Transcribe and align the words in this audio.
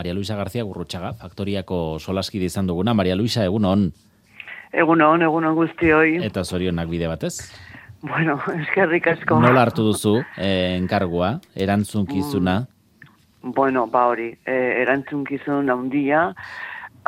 Maria 0.00 0.14
Luisa 0.14 0.34
García 0.34 0.62
Gurrutxaga, 0.64 1.10
faktoriako 1.12 1.98
solaskide 2.00 2.46
izan 2.48 2.64
duguna. 2.64 2.94
Maria 2.96 3.12
Luisa, 3.18 3.42
egun 3.44 3.66
hon. 3.68 3.82
Egun 4.72 5.02
hon, 5.04 5.20
egun 5.26 5.44
hon 5.44 5.58
guzti 5.58 5.90
hoi. 5.92 6.14
Eta 6.24 6.40
zorionak 6.40 6.88
bide 6.88 7.10
batez? 7.10 7.34
Bueno, 8.00 8.38
eskerrik 8.54 9.10
asko. 9.12 9.36
Nola 9.44 9.66
hartu 9.66 9.84
duzu, 9.84 10.14
eh, 10.38 10.78
enkargua, 10.78 11.34
erantzunkizuna? 11.52 12.54
Mm, 12.62 13.52
bueno, 13.58 13.84
ba 13.92 14.06
hori, 14.08 14.30
eh, 14.46 14.80
erantzunkizun 14.86 15.68
handia, 15.68 16.30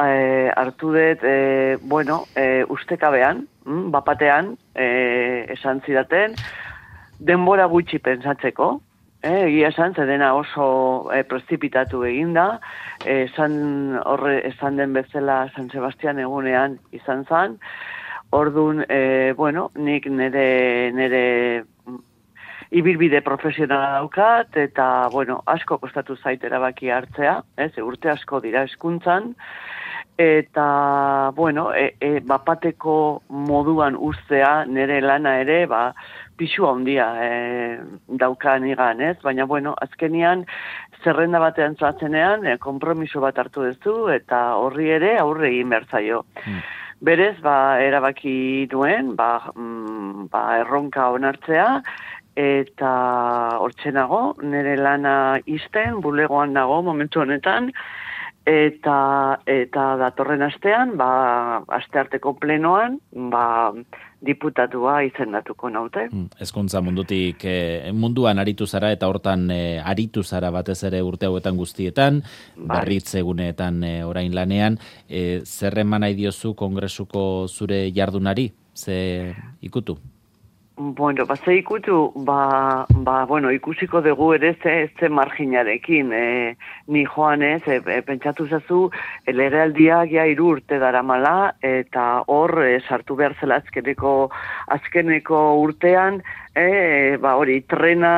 eh, 0.04 0.52
hartu 0.54 0.92
dut, 0.92 1.24
eh, 1.24 1.78
bueno, 1.80 2.26
eh, 2.36 2.66
ustekabean, 2.68 3.46
mm, 3.64 3.90
bapatean, 3.90 4.58
eh, 4.74 5.46
esan 5.56 5.80
zidaten, 5.80 6.36
denbora 7.18 7.64
gutxi 7.72 8.04
pensatzeko, 8.04 8.82
Eh, 9.22 9.44
egia 9.46 9.68
esan, 9.70 9.92
zedena 9.94 10.32
oso 10.34 10.64
eh, 11.14 11.22
prezipitatu 11.22 12.00
eginda, 12.08 12.58
eh, 13.06 13.28
esan 13.28 13.52
horre 14.02 14.40
esan 14.48 14.80
den 14.80 14.96
bezala 14.96 15.44
San 15.54 15.68
Sebastian 15.70 16.18
egunean 16.18 16.80
izan 16.90 17.22
zan, 17.30 17.54
ordun 18.34 18.82
eh, 18.88 19.30
bueno, 19.38 19.68
nik 19.78 20.08
nire, 20.10 20.90
nire 20.98 21.22
ibilbide 22.74 23.20
profesionala 23.22 23.92
daukat, 24.00 24.58
eta, 24.58 24.88
bueno, 25.12 25.38
asko 25.46 25.78
kostatu 25.78 26.16
zaitera 26.16 26.58
baki 26.58 26.90
hartzea, 26.90 27.36
ez, 27.62 27.70
urte 27.78 28.10
asko 28.10 28.40
dira 28.42 28.64
eskuntzan, 28.66 29.36
eta, 30.18 30.66
bueno, 31.36 31.70
e, 31.78 31.92
e, 32.00 32.18
bapateko 32.26 32.96
moduan 33.28 33.94
ustea 33.94 34.64
nire 34.66 34.98
lana 35.04 35.38
ere, 35.44 35.62
ba, 35.70 35.92
pixu 36.36 36.66
handia 36.68 37.08
e, 37.22 37.32
daukan 38.20 38.66
igan, 38.68 39.00
ez? 39.00 39.16
Baina, 39.22 39.46
bueno, 39.46 39.74
azkenian, 39.80 40.46
zerrenda 41.04 41.40
batean 41.42 41.76
zuatzenean, 41.76 42.46
e, 42.46 42.58
kompromiso 42.62 43.20
bat 43.24 43.38
hartu 43.38 43.66
duzu, 43.68 43.96
eta 44.14 44.44
horri 44.60 44.90
ere 44.98 45.16
aurre 45.18 45.50
egin 45.50 45.72
bertzaio. 45.74 46.22
Hmm. 46.44 46.62
Berez, 47.02 47.34
ba, 47.42 47.80
erabaki 47.82 48.68
duen, 48.70 49.16
ba, 49.18 49.50
mm, 49.56 50.28
ba, 50.30 50.42
erronka 50.62 51.08
onartzea, 51.10 51.82
eta 52.38 52.92
hortzenago, 53.60 54.22
nire 54.42 54.76
lana 54.78 55.16
izten, 55.44 56.00
bulegoan 56.00 56.54
nago 56.56 56.80
momentu 56.86 57.20
honetan, 57.20 57.72
eta 58.48 59.38
eta 59.46 59.84
datorren 60.00 60.42
astean, 60.42 60.96
ba, 60.96 61.62
astearteko 61.68 62.34
plenoan, 62.40 62.98
ba, 63.34 63.72
diputatua 64.22 65.02
izendatuko 65.06 65.70
naute. 65.70 66.06
Hmm, 66.10 66.28
ezkontza 66.40 66.80
mundutik 66.84 67.44
eh, 67.48 67.90
munduan 67.96 68.38
aritu 68.38 68.66
zara 68.66 68.92
eta 68.94 69.08
hortan 69.10 69.48
eh, 69.50 69.82
aritu 69.82 70.22
zara 70.22 70.52
batez 70.54 70.78
ere 70.88 71.02
urte 71.02 71.26
hauetan 71.26 71.58
guztietan, 71.58 72.22
bai. 72.56 72.68
berritze 72.76 73.18
eguneetan 73.22 73.82
eh, 73.88 74.00
orain 74.06 74.34
lanean, 74.34 74.78
eh, 75.08 75.42
zer 75.44 75.78
eman 75.82 76.06
nahi 76.06 76.18
diozu 76.18 76.54
kongresuko 76.54 77.46
zure 77.48 77.84
jardunari? 77.94 78.52
Ze 78.74 79.34
ikutu? 79.60 79.98
Bueno, 80.84 81.26
ba, 81.26 81.36
ze 81.36 81.54
ikutu, 81.54 82.12
ba, 82.16 82.86
ba, 82.90 83.24
bueno, 83.24 83.52
ikusiko 83.54 84.00
dugu 84.02 84.32
ere 84.34 84.56
ze, 84.62 84.90
ze 84.98 85.08
marginarekin, 85.08 86.10
e, 86.12 86.56
ni 86.88 87.04
joan 87.06 87.42
ez, 87.46 87.62
e, 87.70 87.76
e, 87.86 88.00
pentsatu 88.02 88.48
zazu, 88.48 88.80
legealdiak 89.28 90.10
ja 90.10 90.24
iru 90.26 90.48
urte 90.56 90.80
dara 90.82 91.04
mala, 91.06 91.52
eta 91.62 92.24
hor, 92.26 92.56
e, 92.66 92.80
sartu 92.80 93.14
behar 93.14 93.36
zela 93.38 93.60
azkeneko, 93.62 94.14
azkeneko 94.74 95.42
urtean, 95.62 96.18
e, 96.56 97.14
ba, 97.22 97.36
hori, 97.38 97.60
trena 97.70 98.14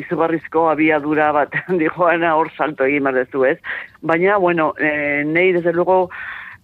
izugarrizko 0.00 0.66
abiadura 0.72 1.30
bat, 1.36 1.54
di 1.78 1.86
joana 1.86 2.34
hor 2.34 2.50
salto 2.56 2.88
egin 2.88 3.06
mardezu 3.06 3.46
ez, 3.46 3.60
baina, 4.02 4.42
bueno, 4.42 4.72
e, 4.74 5.22
nei 5.22 5.52
desde 5.52 5.72
luego, 5.72 6.08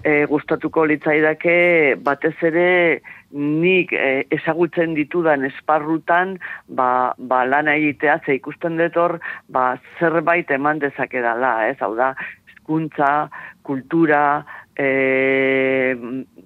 e, 0.05 0.25
gustatuko 0.31 0.85
litzaidake 0.87 1.57
batez 2.05 2.37
ere 2.45 3.01
nik 3.33 3.93
e, 3.97 4.25
ezagutzen 4.37 4.95
ditudan 4.95 5.47
esparrutan 5.49 6.37
ba, 6.69 7.15
ba 7.19 7.43
lana 7.49 7.75
egitea 7.81 8.21
ze 8.25 8.37
ikusten 8.39 8.77
detor 8.79 9.19
ba 9.49 9.75
zerbait 9.99 10.51
eman 10.51 10.83
dezake 10.85 11.25
dela, 11.25 11.57
ez? 11.69 11.79
Hau 11.81 11.95
da, 11.97 12.13
hizkuntza, 12.51 13.31
kultura, 13.65 14.45
e, 14.77 15.97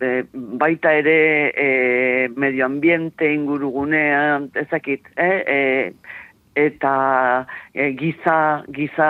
e, 0.01 0.13
baita 0.33 0.95
ere 1.01 1.19
e, 1.51 1.69
medioambiente 2.37 3.33
ingurugunean, 3.35 4.51
ezakit, 4.55 5.11
eh? 5.17 5.43
E, 5.47 5.59
eta 6.59 7.47
e, 7.73 7.93
giza 7.99 8.65
giza 8.75 9.09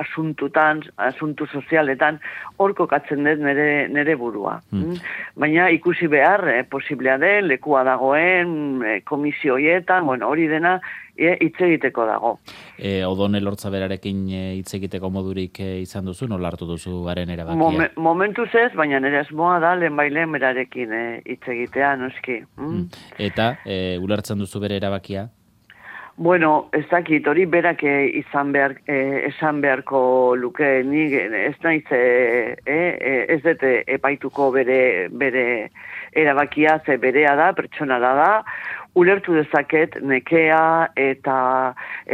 asuntutan, 0.00 0.82
asuntu 0.96 1.46
sozialetan 1.46 2.20
hor 2.56 2.72
kokatzen 2.78 3.26
dut 3.26 3.42
nere, 3.44 3.88
nere 3.92 4.16
burua. 4.16 4.60
Hmm. 4.70 4.94
Mm. 4.94 5.00
Baina 5.36 5.68
ikusi 5.74 6.08
behar, 6.08 6.46
e, 6.48 6.62
posiblea 6.64 7.18
den, 7.20 7.50
lekua 7.50 7.84
dagoen, 7.84 8.54
e, 8.80 9.00
komisioietan, 9.04 10.06
bueno, 10.08 10.30
hori 10.32 10.48
dena 10.48 10.78
e, 11.16 11.34
hitz 11.44 11.60
egiteko 11.68 12.06
dago. 12.08 12.32
E, 12.78 13.02
odone 13.04 13.42
lortza 13.44 13.70
berarekin 13.72 14.26
e, 14.30 14.42
hitz 14.56 14.72
egiteko 14.78 15.10
modurik 15.12 15.60
e, 15.60 15.70
izan 15.84 16.08
duzu, 16.08 16.30
nola 16.32 16.48
hartu 16.52 16.68
duzu 16.68 17.02
garen 17.04 17.32
erabakia? 17.36 17.90
Momen, 17.96 18.36
ez, 18.36 18.70
baina 18.76 19.00
nire 19.04 19.20
esmoa 19.26 19.58
da, 19.60 19.74
lehen 19.76 19.96
bailen 19.96 20.32
berarekin 20.32 20.96
hitz 21.26 21.42
egitea, 21.44 21.96
noski. 22.00 22.40
Mm? 22.56 22.70
Hmm. 22.70 23.10
Eta, 23.28 23.56
e, 23.66 23.98
ulertzen 24.00 24.40
duzu 24.40 24.64
bere 24.64 24.80
erabakia? 24.80 25.28
Bueno, 26.18 26.70
ez 26.72 26.86
dakit, 26.88 27.26
hori 27.28 27.44
berak 27.44 27.82
eh, 27.84 28.06
izan 28.16 28.48
behar, 28.52 28.78
eh, 28.88 29.26
esan 29.28 29.60
beharko 29.60 29.98
luke, 30.34 30.64
ni 30.82 31.10
ez 31.12 31.58
naiz, 31.60 31.84
eh, 31.92 32.56
eh, 32.64 33.26
ez 33.34 33.42
dute 33.44 33.82
epaituko 33.98 34.48
bere, 34.54 34.78
bere 35.12 35.44
erabakia, 36.16 36.80
ze 36.86 36.96
berea 36.96 37.36
da, 37.36 37.52
pertsona 37.52 37.98
da. 38.00 38.14
Da, 38.16 38.30
ulertu 38.96 39.34
dezaket 39.36 39.98
nekea 40.00 40.88
eta 40.96 41.36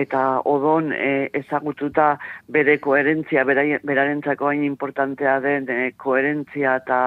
eta 0.03 0.23
odon 0.51 0.91
e, 0.93 1.29
ezagututa 1.39 2.17
bere 2.57 2.79
koherentzia, 2.83 3.45
berarentzako 3.47 4.51
hain 4.51 4.65
importantea 4.67 5.39
den 5.45 5.71
e, 5.71 5.93
koherentzia 6.05 6.81
eta 6.83 6.99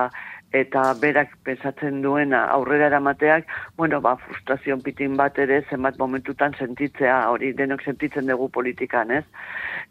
eta 0.53 0.93
berak 1.01 1.33
pensatzen 1.43 2.01
duena 2.01 2.45
aurrera 2.53 2.87
eramateak, 2.87 3.47
bueno, 3.77 3.99
ba, 4.01 4.15
frustrazio 4.17 4.77
pitin 4.83 5.17
bat 5.17 5.37
ere 5.39 5.61
zenbat 5.69 5.97
momentutan 5.99 6.55
sentitzea, 6.59 7.17
hori 7.29 7.51
denok 7.53 7.83
sentitzen 7.83 8.27
dugu 8.31 8.49
politikan, 8.49 9.11
ez? 9.11 9.23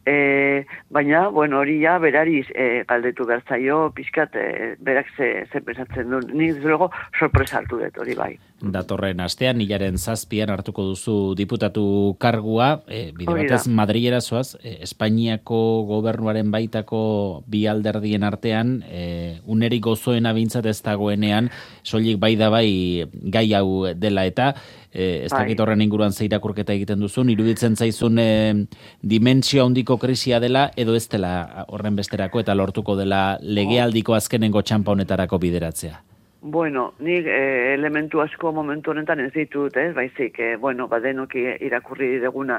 E, 0.07 0.65
baina, 0.91 1.29
bueno, 1.29 1.61
hori 1.61 1.81
ja, 1.83 1.99
berari 1.99 2.41
e, 2.55 2.85
galdetu 2.89 3.27
bertzaio, 3.29 3.91
pixkat, 3.97 4.37
e, 4.37 4.75
berak 4.81 5.13
ze, 5.17 5.47
ze 5.53 5.61
pensatzen 5.61 6.11
du, 6.11 6.21
ni 6.33 6.53
dugu 6.53 6.91
sorpresa 7.19 7.61
hartu 7.61 7.81
dut, 7.83 7.99
hori 7.99 8.17
bai. 8.19 8.33
Datorren 8.73 9.21
astean, 9.21 9.61
hilaren 9.61 9.99
zazpian 9.99 10.51
hartuko 10.51 10.87
duzu 10.93 11.35
diputatu 11.37 12.17
kargua, 12.19 12.85
e, 12.89 13.11
bide 13.17 13.35
batez 13.35 13.67
Madrilera 13.69 14.21
zoaz, 14.21 14.55
e, 14.63 14.79
Espainiako 14.87 15.85
gobernuaren 15.91 16.51
baitako 16.55 17.43
bi 17.47 17.67
alderdien 17.67 18.25
artean, 18.25 18.79
e, 18.89 19.41
uneri 19.45 19.81
gozoen 19.85 20.27
abintz 20.27 20.55
behintzat 20.55 20.67
ez 20.67 20.83
dagoenean, 20.85 21.51
soilik 21.83 22.19
bai 22.21 22.37
da 22.37 22.51
bai 22.51 23.05
gai 23.33 23.53
hau 23.55 23.93
dela 23.95 24.25
eta 24.27 24.55
e, 24.93 25.25
ez 25.25 25.33
bai. 25.33 25.45
dakit 25.45 25.61
horren 25.61 25.81
inguruan 25.81 26.13
zeirakurketa 26.13 26.73
egiten 26.75 27.01
duzun, 27.01 27.31
iruditzen 27.31 27.77
zaizun 27.77 28.19
e, 28.19 28.67
dimentsio 29.03 29.65
handiko 29.65 29.99
krisia 29.99 30.41
dela 30.41 30.71
edo 30.77 30.95
ez 30.95 31.09
dela 31.09 31.67
horren 31.69 31.97
besterako 31.97 32.41
eta 32.41 32.55
lortuko 32.55 32.97
dela 32.97 33.39
legealdiko 33.43 34.15
azkenengo 34.15 34.63
txampa 34.63 34.93
honetarako 34.93 35.39
bideratzea. 35.39 36.14
Bueno, 36.47 36.93
nik 37.01 37.25
eh, 37.25 37.73
elementu 37.73 38.21
asko 38.21 38.51
momentu 38.53 38.91
honetan 38.93 39.23
ez 39.23 39.31
ditut, 39.33 39.79
eh? 39.81 39.95
baizik, 39.97 40.37
eh, 40.45 40.57
bueno, 40.61 40.85
badenoki 40.93 41.41
irakurri 41.65 42.19
deguna. 42.21 42.59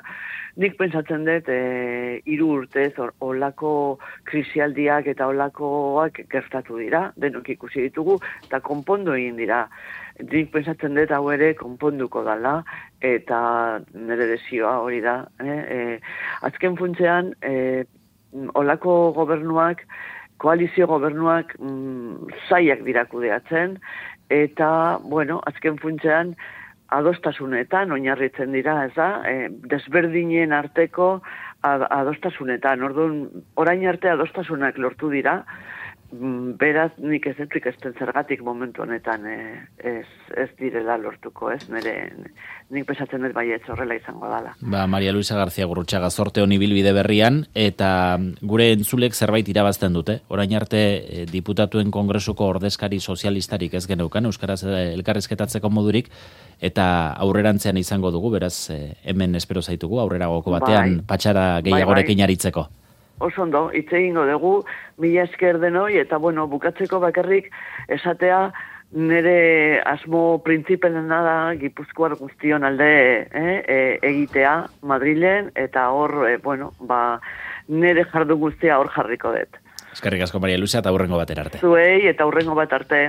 Nik 0.57 0.73
pensatzen 0.79 1.21
dut, 1.27 1.51
eh, 1.53 2.17
iru 2.25 2.47
urtez, 2.55 2.95
olako 3.21 3.73
krisialdiak 4.25 5.11
eta 5.13 5.27
olakoak 5.29 6.23
gertatu 6.31 6.79
dira, 6.81 7.11
denok 7.15 7.51
ikusi 7.53 7.85
ditugu, 7.85 8.15
eta 8.47 8.57
konpondo 8.65 9.13
egin 9.13 9.37
dira. 9.37 9.67
Nik 10.31 10.49
pensatzen 10.55 10.97
dut 10.97 11.13
hau 11.13 11.29
ere 11.35 11.51
konponduko 11.61 12.25
dala, 12.25 12.55
eta 13.05 13.43
nire 13.93 14.31
desioa 14.33 14.79
hori 14.81 15.03
da. 15.05 15.19
Eh? 15.45 15.61
Eh, 15.77 16.17
azken 16.49 16.81
funtzean, 16.81 17.35
eh, 17.45 17.85
olako 18.57 19.13
gobernuak, 19.13 19.85
koalizio 20.37 20.87
gobernuak 20.87 21.55
mm, 21.59 22.35
zaiak 22.49 22.83
dirakudeatzen, 22.85 23.79
eta, 24.33 24.69
bueno, 25.03 25.39
azken 25.47 25.77
funtzean, 25.81 26.35
adostasunetan, 26.95 27.91
oinarritzen 27.91 28.53
dira, 28.53 28.77
ez 28.85 28.93
da, 28.95 29.09
e, 29.25 29.49
desberdinen 29.71 30.53
arteko 30.53 31.19
adostasunetan, 31.65 32.83
orduan, 32.85 33.23
orain 33.57 33.87
arte 33.89 34.11
adostasunak 34.11 34.77
lortu 34.77 35.09
dira, 35.09 35.39
beraz, 36.11 36.91
nik 37.01 37.25
ez 37.27 37.35
entzik 37.39 37.65
ez 37.65 37.75
zergatik 37.97 38.41
momentu 38.43 38.83
honetan 38.83 39.25
eh, 39.27 39.67
ez, 39.77 40.05
ez 40.37 40.49
direla 40.59 40.97
lortuko, 40.97 41.49
ez 41.51 41.67
nire, 41.69 42.11
nik 42.69 42.85
pesatzen 42.85 43.25
dut 43.25 43.33
bai 43.33 43.47
horrela 43.67 43.95
izango 43.95 44.29
dala. 44.29 44.53
Ba, 44.61 44.85
Maria 44.87 45.11
Luisa 45.11 45.35
García 45.35 45.65
Gurrutxaga 45.65 46.09
zorte 46.09 46.41
honi 46.41 46.57
bilbide 46.57 46.93
berrian, 46.93 47.45
eta 47.53 48.17
gure 48.41 48.71
entzulek 48.73 49.13
zerbait 49.13 49.47
irabazten 49.49 49.93
dute. 49.93 50.19
Orain 50.29 50.53
arte 50.55 50.79
eh, 50.79 51.25
diputatuen 51.31 51.91
kongresuko 51.91 52.47
ordezkari 52.53 52.99
sozialistarik 52.99 53.73
ez 53.73 53.85
geneukan, 53.87 54.25
Euskaraz 54.25 54.63
eh, 54.63 54.93
elkarrezketatzeko 54.93 55.69
modurik, 55.69 56.09
eta 56.61 57.11
aurrerantzean 57.19 57.77
izango 57.77 58.11
dugu, 58.11 58.31
beraz 58.37 58.71
hemen 59.03 59.35
espero 59.35 59.61
zaitugu, 59.61 59.99
aurrera 59.99 60.31
goko 60.31 60.55
batean 60.55 60.99
bai. 60.99 61.05
patxara 61.07 61.61
gehiagorekin 61.61 62.15
bai, 62.15 62.23
bai. 62.23 62.31
aritzeko 62.31 62.67
oso 63.19 63.43
ondo, 63.43 63.69
hitz 63.73 63.91
egingo 63.93 64.25
dugu, 64.27 64.55
mila 64.97 65.23
esker 65.23 65.59
denoi, 65.59 65.97
eta 66.01 66.17
bueno, 66.17 66.47
bukatzeko 66.51 66.99
bakarrik 66.99 67.51
esatea, 67.87 68.51
nire 68.95 69.81
asmo 69.81 70.39
printzipelen 70.45 71.09
da 71.09 71.53
gipuzkoar 71.59 72.15
guztion 72.19 72.63
alde 72.63 73.27
eh, 73.27 73.59
e, 73.67 73.79
egitea 74.01 74.55
Madrilen, 74.83 75.51
eta 75.55 75.89
hor, 75.91 76.21
e, 76.29 76.37
bueno, 76.37 76.71
ba, 76.79 77.19
nire 77.67 78.05
jardu 78.11 78.37
guztia 78.37 78.79
hor 78.79 78.91
jarriko 78.93 79.33
dut. 79.35 79.61
Eskerrik 79.95 80.25
asko 80.25 80.41
Maria 80.43 80.59
Lucia 80.59 80.81
eta 80.81 80.91
aurrengo 80.91 81.17
batera 81.17 81.45
arte. 81.45 81.59
Zuei 81.63 82.07
eta 82.09 82.25
aurrengo 82.25 82.55
bat 82.55 82.73
arte. 82.75 83.05